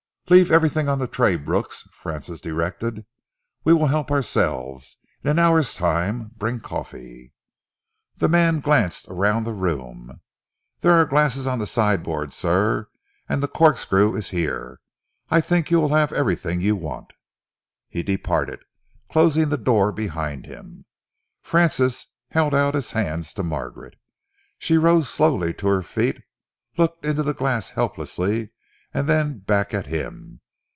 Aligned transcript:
"Leave 0.29 0.49
everything 0.49 0.87
on 0.87 0.97
the 0.97 1.09
tray, 1.09 1.35
Brooks," 1.35 1.85
Francis 1.91 2.39
directed. 2.39 3.05
"We 3.65 3.73
will 3.73 3.87
help 3.87 4.09
ourselves. 4.09 4.95
In 5.25 5.29
an 5.31 5.39
hour's 5.39 5.73
time 5.75 6.31
bring 6.37 6.61
coffee." 6.61 7.33
The 8.15 8.29
man 8.29 8.61
glanced 8.61 9.09
around 9.09 9.43
the 9.43 9.51
room. 9.51 10.21
"There 10.79 10.93
are 10.93 11.03
glasses 11.03 11.47
on 11.47 11.59
the 11.59 11.67
sideboard, 11.67 12.31
sir, 12.31 12.87
and 13.27 13.43
the 13.43 13.49
corkscrew 13.49 14.15
is 14.15 14.29
here. 14.29 14.79
I 15.29 15.41
think 15.41 15.69
you 15.69 15.81
will 15.81 15.93
have 15.93 16.13
everything 16.13 16.61
you 16.61 16.77
want." 16.77 17.11
He 17.89 18.01
departed, 18.01 18.61
closing 19.11 19.49
the 19.49 19.57
door 19.57 19.91
behind 19.91 20.45
him. 20.45 20.85
Francis 21.41 22.05
held 22.29 22.55
out 22.55 22.73
his 22.73 22.91
hands 22.91 23.33
to 23.33 23.43
Margaret. 23.43 23.97
She 24.57 24.77
rose 24.77 25.09
slowly 25.09 25.53
to 25.55 25.67
her 25.67 25.81
feet, 25.81 26.21
looked 26.77 27.03
in 27.05 27.17
the 27.17 27.33
glass 27.33 27.71
helplessly 27.71 28.51
and 28.93 29.07
then 29.07 29.39
back 29.39 29.73
at 29.73 29.85
him. 29.87 30.37